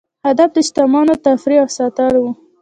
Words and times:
هدف 0.27 0.49
د 0.53 0.57
شتمنو 0.67 1.13
تفریح 1.25 1.59
او 1.63 1.69
ساتل 1.77 2.13
وو. 2.21 2.31